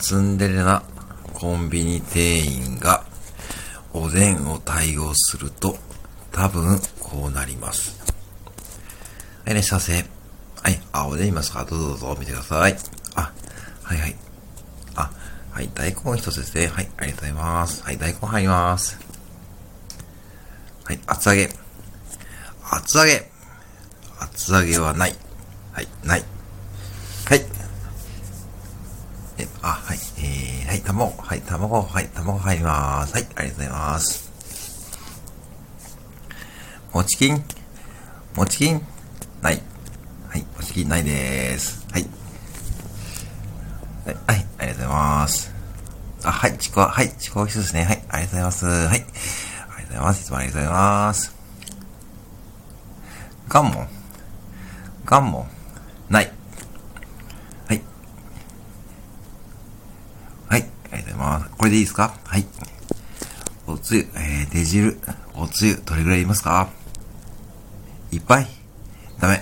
[0.00, 0.82] ツンデレな
[1.34, 3.04] コンビニ店員が
[3.92, 5.76] おでんを対応すると
[6.32, 8.00] 多分こうなります。
[9.44, 9.92] はい、いらっしゃいませ。
[9.92, 12.76] はい、あ、おでんいますかどうぞどうぞ見てください。
[13.14, 13.32] あ、
[13.82, 14.16] はいはい。
[14.96, 15.10] あ、
[15.50, 16.68] はい、大根一つですね。
[16.68, 17.82] はい、ありがとうございます。
[17.82, 18.98] はい、大根入ります。
[20.84, 21.50] はい、厚揚げ。
[22.70, 23.30] 厚揚げ。
[24.18, 25.14] 厚揚げはない。
[25.72, 26.24] はい、ない。
[27.26, 27.40] はい。
[29.38, 33.12] え、あ、はい、えー、はい、卵、はい、卵、はい、卵入ります。
[33.12, 34.30] はい、ありがとうございます。
[36.94, 37.44] もちきん
[38.34, 38.82] もちきん
[39.42, 39.60] ない。
[40.28, 41.86] はい、もちきんないです。
[41.92, 42.06] はい。
[44.06, 45.52] はい、ありがとうございます。
[46.24, 47.84] あ、はい、ちくわ、はい、ちくわ一つですね。
[47.84, 48.66] はい、ありがとうございます。
[48.66, 48.86] はい。
[48.86, 50.22] ありがとうございます。
[50.22, 51.36] いつもありがとうございます。
[53.48, 53.88] ガンモン
[55.04, 56.22] ガンモンな。
[56.22, 56.32] い。
[60.50, 61.50] はい、ありがとうございます。
[61.56, 62.14] これでいいですか？
[62.24, 62.46] はい。
[63.66, 64.98] おつゆ、えー、出汁、
[65.34, 66.68] おつゆ、どれぐらいいますか？
[68.10, 68.46] いっぱい
[69.20, 69.40] ダメ。